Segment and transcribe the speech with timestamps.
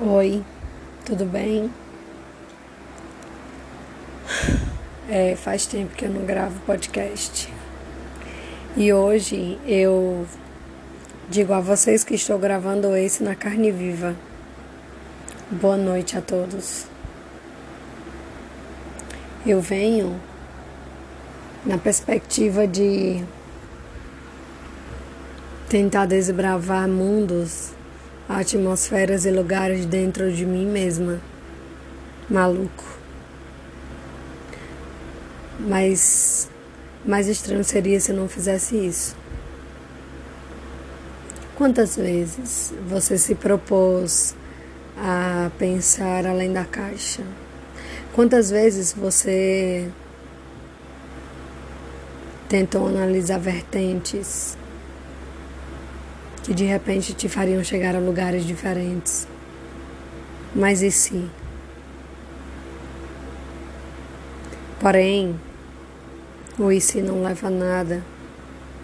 [0.00, 0.44] Oi,
[1.04, 1.68] tudo bem?
[5.10, 7.52] É, faz tempo que eu não gravo podcast.
[8.76, 10.24] E hoje eu
[11.28, 14.14] digo a vocês que estou gravando esse na carne viva.
[15.50, 16.86] Boa noite a todos.
[19.44, 20.20] Eu venho
[21.66, 23.24] na perspectiva de
[25.68, 27.72] tentar desbravar mundos
[28.28, 31.18] atmosferas e lugares dentro de mim mesma.
[32.28, 32.84] Maluco.
[35.58, 36.50] Mas
[37.04, 39.16] mais estranho seria se não fizesse isso.
[41.56, 44.36] Quantas vezes você se propôs
[44.96, 47.22] a pensar além da caixa?
[48.12, 49.88] Quantas vezes você
[52.48, 54.57] tentou analisar vertentes
[56.48, 59.28] que de repente te fariam chegar a lugares diferentes.
[60.56, 61.28] Mas e se?
[64.80, 65.38] Porém,
[66.58, 68.02] o e se não leva a nada,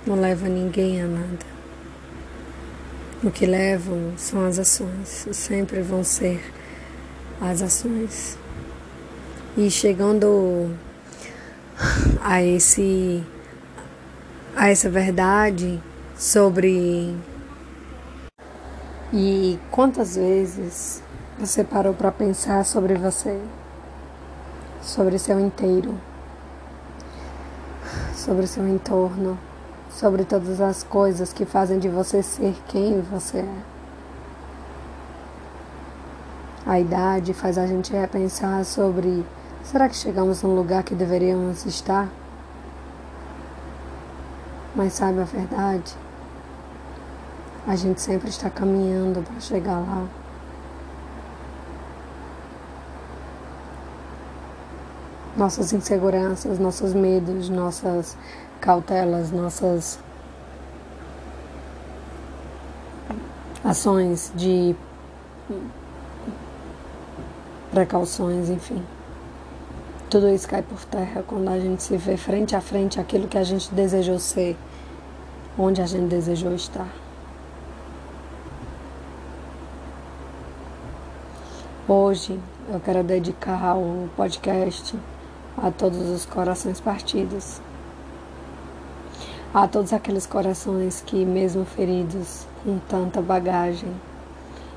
[0.06, 1.46] não leva ninguém a nada.
[3.22, 6.44] O que levam são as ações, sempre vão ser
[7.40, 8.36] as ações.
[9.56, 10.70] E chegando
[12.20, 13.24] a esse
[14.54, 15.80] a essa verdade
[16.14, 17.16] sobre
[19.16, 21.00] e quantas vezes
[21.38, 23.40] você parou para pensar sobre você,
[24.82, 25.94] sobre seu inteiro,
[28.12, 29.38] sobre seu entorno,
[29.88, 33.56] sobre todas as coisas que fazem de você ser quem você é?
[36.66, 39.24] A idade faz a gente repensar sobre:
[39.62, 42.08] será que chegamos num lugar que deveríamos estar?
[44.74, 45.94] Mas sabe a verdade?
[47.66, 50.06] A gente sempre está caminhando para chegar lá.
[55.34, 58.16] Nossas inseguranças, nossos medos, nossas
[58.60, 59.98] cautelas, nossas
[63.64, 64.76] ações de
[67.70, 68.84] precauções, enfim.
[70.10, 73.38] Tudo isso cai por terra quando a gente se vê frente a frente aquilo que
[73.38, 74.54] a gente desejou ser,
[75.58, 77.03] onde a gente desejou estar.
[81.86, 82.40] Hoje
[82.72, 84.98] eu quero dedicar o podcast
[85.54, 87.60] a todos os corações partidos,
[89.52, 93.90] a todos aqueles corações que, mesmo feridos, com tanta bagagem,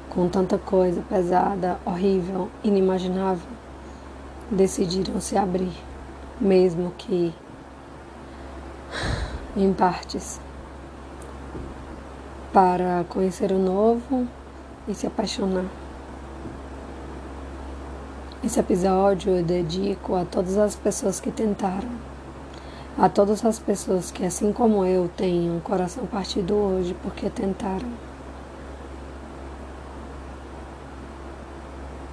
[0.10, 3.48] com tanta coisa pesada, horrível, inimaginável,
[4.52, 5.82] decidiram se abrir,
[6.42, 7.34] mesmo que
[9.56, 10.42] em partes,
[12.52, 14.28] para conhecer o novo
[14.90, 15.87] e se apaixonar.
[18.44, 21.90] Esse episódio eu dedico a todas as pessoas que tentaram,
[22.96, 27.90] a todas as pessoas que, assim como eu, têm um coração partido hoje porque tentaram.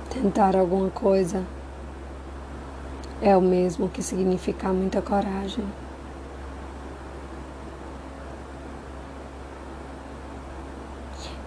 [0.09, 1.45] Tentar alguma coisa
[3.21, 5.65] é o mesmo que significar muita coragem.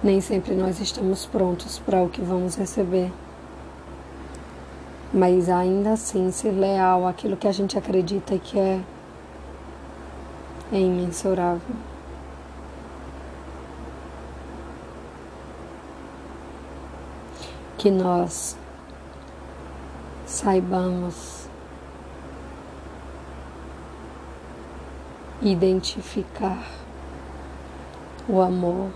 [0.04, 3.12] Nem sempre nós estamos prontos para o que vamos receber
[5.14, 8.82] mas ainda assim ser leal àquilo que a gente acredita que é,
[10.72, 11.76] é imensurável.
[17.78, 18.58] Que nós
[20.26, 21.48] saibamos
[25.42, 26.68] identificar
[28.28, 28.90] o amor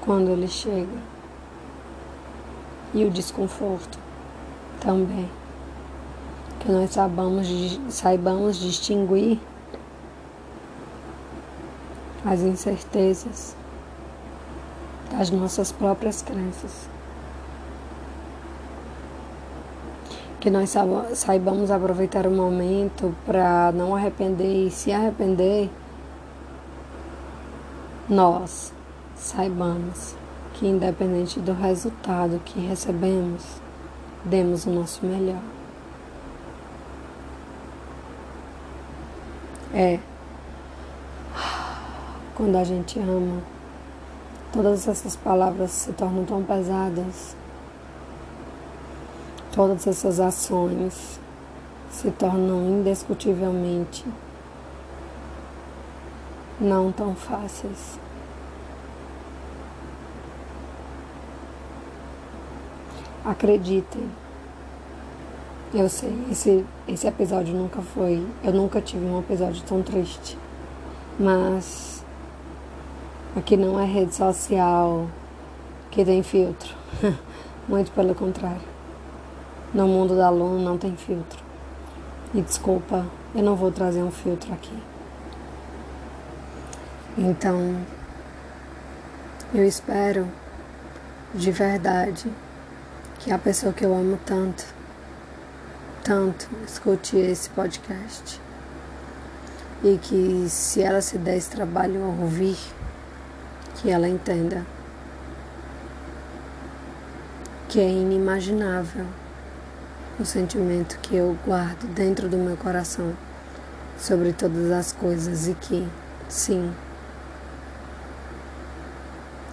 [0.00, 1.16] quando ele chega
[2.94, 4.05] e o desconforto
[4.80, 5.28] também.
[6.60, 9.38] Que nós saibamos, saibamos distinguir
[12.24, 13.56] as incertezas
[15.10, 16.88] das nossas próprias crenças.
[20.40, 20.74] Que nós
[21.14, 25.70] saibamos aproveitar o momento para não arrepender e se arrepender,
[28.08, 28.72] nós
[29.16, 30.14] saibamos
[30.54, 33.60] que, independente do resultado que recebemos,
[34.26, 35.40] demos o nosso melhor.
[39.72, 39.98] É.
[42.34, 43.42] Quando a gente ama,
[44.52, 47.36] todas essas palavras se tornam tão pesadas.
[49.52, 51.18] Todas essas ações
[51.90, 54.04] se tornam indiscutivelmente
[56.60, 57.98] não tão fáceis.
[63.26, 64.08] Acreditem.
[65.74, 68.24] Eu sei, esse, esse episódio nunca foi.
[68.42, 70.38] Eu nunca tive um episódio tão triste.
[71.18, 72.04] Mas
[73.34, 75.08] aqui não é rede social
[75.90, 76.74] que tem filtro.
[77.68, 78.76] Muito pelo contrário.
[79.74, 81.44] No mundo da Luna não tem filtro.
[82.32, 84.76] E desculpa, eu não vou trazer um filtro aqui.
[87.18, 87.76] Então,
[89.52, 90.28] eu espero
[91.34, 92.30] de verdade
[93.26, 94.64] que a pessoa que eu amo tanto,
[96.04, 98.40] tanto, escute esse podcast.
[99.82, 102.56] E que se ela se der esse trabalho a ouvir,
[103.74, 104.64] que ela entenda
[107.68, 109.06] que é inimaginável
[110.20, 113.12] o sentimento que eu guardo dentro do meu coração
[113.98, 115.88] sobre todas as coisas e que,
[116.28, 116.72] sim,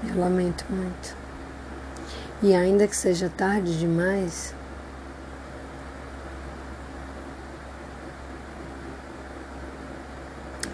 [0.08, 1.23] eu lamento muito.
[2.44, 4.54] E ainda que seja tarde demais,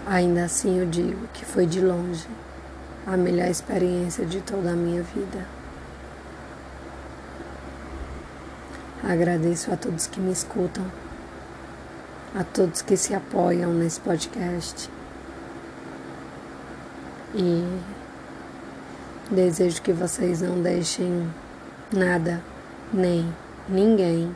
[0.04, 2.26] ainda assim eu digo que foi de longe
[3.06, 5.46] a melhor experiência de toda a minha vida.
[9.04, 10.84] Agradeço a todos que me escutam,
[12.34, 14.90] a todos que se apoiam nesse podcast.
[17.32, 17.64] E
[19.30, 21.30] desejo que vocês não deixem
[21.92, 22.40] nada,
[22.92, 23.32] nem
[23.68, 24.34] ninguém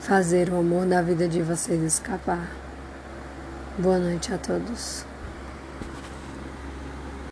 [0.00, 2.50] fazer o amor da vida de vocês escapar.
[3.78, 5.04] Boa noite a todos.